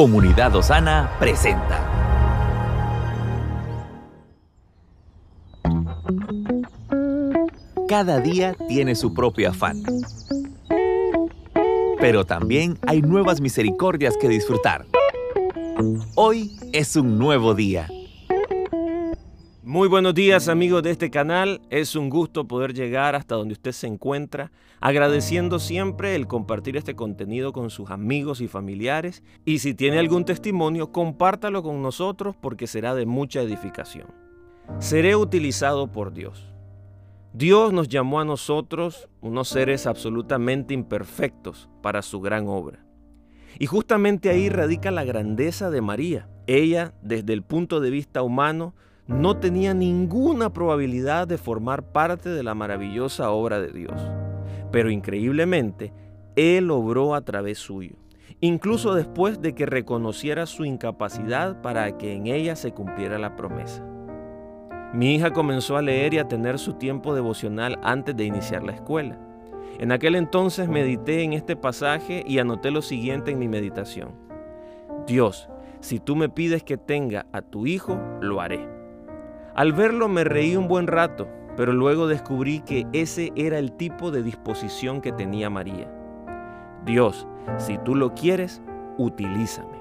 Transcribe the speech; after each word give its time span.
Comunidad 0.00 0.56
Osana 0.56 1.10
presenta. 1.18 1.78
Cada 7.86 8.18
día 8.20 8.56
tiene 8.66 8.94
su 8.94 9.12
propio 9.12 9.50
afán. 9.50 9.82
Pero 12.00 12.24
también 12.24 12.78
hay 12.86 13.02
nuevas 13.02 13.42
misericordias 13.42 14.16
que 14.16 14.30
disfrutar. 14.30 14.86
Hoy 16.14 16.56
es 16.72 16.96
un 16.96 17.18
nuevo 17.18 17.54
día. 17.54 17.86
Muy 19.70 19.86
buenos 19.86 20.14
días 20.16 20.48
amigos 20.48 20.82
de 20.82 20.90
este 20.90 21.10
canal, 21.10 21.60
es 21.70 21.94
un 21.94 22.10
gusto 22.10 22.48
poder 22.48 22.74
llegar 22.74 23.14
hasta 23.14 23.36
donde 23.36 23.52
usted 23.52 23.70
se 23.70 23.86
encuentra, 23.86 24.50
agradeciendo 24.80 25.60
siempre 25.60 26.16
el 26.16 26.26
compartir 26.26 26.76
este 26.76 26.96
contenido 26.96 27.52
con 27.52 27.70
sus 27.70 27.88
amigos 27.92 28.40
y 28.40 28.48
familiares 28.48 29.22
y 29.44 29.60
si 29.60 29.72
tiene 29.74 30.00
algún 30.00 30.24
testimonio, 30.24 30.90
compártalo 30.90 31.62
con 31.62 31.82
nosotros 31.82 32.34
porque 32.34 32.66
será 32.66 32.96
de 32.96 33.06
mucha 33.06 33.42
edificación. 33.42 34.08
Seré 34.80 35.14
utilizado 35.14 35.86
por 35.92 36.12
Dios. 36.12 36.52
Dios 37.32 37.72
nos 37.72 37.88
llamó 37.88 38.18
a 38.18 38.24
nosotros, 38.24 39.08
unos 39.20 39.50
seres 39.50 39.86
absolutamente 39.86 40.74
imperfectos, 40.74 41.68
para 41.80 42.02
su 42.02 42.20
gran 42.20 42.48
obra. 42.48 42.84
Y 43.60 43.66
justamente 43.66 44.30
ahí 44.30 44.48
radica 44.48 44.90
la 44.90 45.04
grandeza 45.04 45.70
de 45.70 45.80
María. 45.80 46.28
Ella, 46.48 46.92
desde 47.02 47.34
el 47.34 47.44
punto 47.44 47.78
de 47.78 47.90
vista 47.90 48.22
humano, 48.22 48.74
no 49.10 49.36
tenía 49.36 49.74
ninguna 49.74 50.52
probabilidad 50.52 51.26
de 51.26 51.36
formar 51.36 51.82
parte 51.82 52.28
de 52.28 52.44
la 52.44 52.54
maravillosa 52.54 53.30
obra 53.30 53.60
de 53.60 53.72
Dios. 53.72 54.00
Pero 54.70 54.88
increíblemente, 54.88 55.92
Él 56.36 56.70
obró 56.70 57.16
a 57.16 57.20
través 57.22 57.58
suyo, 57.58 57.96
incluso 58.40 58.94
después 58.94 59.42
de 59.42 59.54
que 59.54 59.66
reconociera 59.66 60.46
su 60.46 60.64
incapacidad 60.64 61.60
para 61.60 61.98
que 61.98 62.14
en 62.14 62.28
ella 62.28 62.54
se 62.54 62.72
cumpliera 62.72 63.18
la 63.18 63.34
promesa. 63.34 63.84
Mi 64.94 65.16
hija 65.16 65.32
comenzó 65.32 65.76
a 65.76 65.82
leer 65.82 66.14
y 66.14 66.18
a 66.18 66.28
tener 66.28 66.58
su 66.60 66.74
tiempo 66.74 67.12
devocional 67.14 67.80
antes 67.82 68.16
de 68.16 68.24
iniciar 68.24 68.62
la 68.62 68.72
escuela. 68.72 69.18
En 69.78 69.90
aquel 69.90 70.14
entonces 70.14 70.68
medité 70.68 71.22
en 71.22 71.32
este 71.32 71.56
pasaje 71.56 72.22
y 72.26 72.38
anoté 72.38 72.70
lo 72.70 72.80
siguiente 72.80 73.32
en 73.32 73.40
mi 73.40 73.48
meditación. 73.48 74.12
Dios, 75.06 75.48
si 75.80 75.98
tú 75.98 76.14
me 76.14 76.28
pides 76.28 76.62
que 76.62 76.76
tenga 76.76 77.26
a 77.32 77.42
tu 77.42 77.66
hijo, 77.66 77.98
lo 78.20 78.40
haré. 78.40 78.79
Al 79.54 79.72
verlo 79.72 80.08
me 80.08 80.24
reí 80.24 80.56
un 80.56 80.68
buen 80.68 80.86
rato, 80.86 81.28
pero 81.56 81.72
luego 81.72 82.06
descubrí 82.06 82.60
que 82.60 82.86
ese 82.92 83.32
era 83.36 83.58
el 83.58 83.72
tipo 83.72 84.10
de 84.10 84.22
disposición 84.22 85.00
que 85.00 85.12
tenía 85.12 85.50
María. 85.50 85.90
Dios, 86.84 87.26
si 87.58 87.76
tú 87.78 87.94
lo 87.94 88.14
quieres, 88.14 88.62
utilízame. 88.96 89.78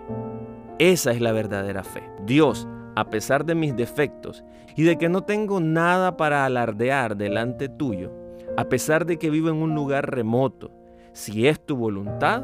Esa 0.80 1.12
es 1.12 1.22
la 1.22 1.32
verdadera 1.32 1.84
fe. 1.84 2.04
Dios, 2.26 2.68
a 2.96 3.10
pesar 3.10 3.46
de 3.46 3.56
mis 3.56 3.76
defectos 3.76 4.44
y 4.76 4.84
de 4.84 4.98
que 4.98 5.10
no 5.10 5.24
tengo 5.24 5.60
nada 5.60 6.18
para 6.18 6.46
alardear 6.46 7.16
delante 7.16 7.70
tuyo, 7.70 8.12
a 8.58 8.66
pesar 8.66 9.06
de 9.06 9.18
que 9.18 9.30
vivo 9.30 9.50
en 9.50 9.58
un 9.58 9.76
lugar 9.76 10.10
remoto, 10.14 10.72
si 11.14 11.48
es 11.48 11.60
tu 11.66 11.76
voluntad, 11.76 12.44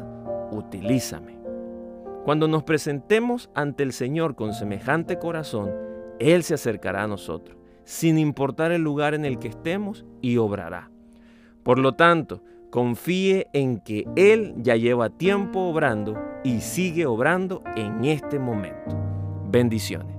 utilízame. 0.52 1.38
Cuando 2.24 2.48
nos 2.48 2.62
presentemos 2.62 3.50
ante 3.54 3.82
el 3.82 3.92
Señor 3.92 4.34
con 4.34 4.52
semejante 4.52 5.18
corazón, 5.18 5.85
él 6.18 6.42
se 6.42 6.54
acercará 6.54 7.04
a 7.04 7.06
nosotros, 7.08 7.56
sin 7.84 8.18
importar 8.18 8.72
el 8.72 8.82
lugar 8.82 9.14
en 9.14 9.24
el 9.24 9.38
que 9.38 9.48
estemos, 9.48 10.04
y 10.20 10.38
obrará. 10.38 10.90
Por 11.62 11.78
lo 11.78 11.92
tanto, 11.92 12.42
confíe 12.70 13.48
en 13.52 13.80
que 13.80 14.06
Él 14.16 14.54
ya 14.58 14.76
lleva 14.76 15.10
tiempo 15.10 15.60
obrando 15.60 16.16
y 16.44 16.60
sigue 16.60 17.06
obrando 17.06 17.62
en 17.74 18.04
este 18.04 18.38
momento. 18.38 18.96
Bendiciones. 19.48 20.16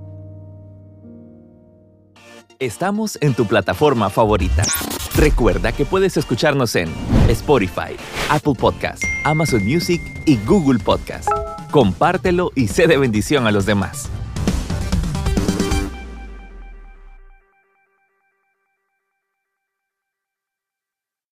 Estamos 2.59 3.17
en 3.21 3.33
tu 3.33 3.45
plataforma 3.45 4.09
favorita. 4.09 4.63
Recuerda 5.15 5.71
que 5.71 5.85
puedes 5.85 6.17
escucharnos 6.17 6.75
en 6.75 6.89
Spotify, 7.29 7.95
Apple 8.29 8.55
Podcast, 8.59 9.03
Amazon 9.25 9.63
Music 9.63 10.01
y 10.25 10.37
Google 10.45 10.79
Podcast. 10.79 11.29
Compártelo 11.71 12.51
y 12.55 12.67
sé 12.67 12.87
de 12.87 12.97
bendición 12.97 13.45
a 13.45 13.51
los 13.51 13.65
demás. 13.65 14.09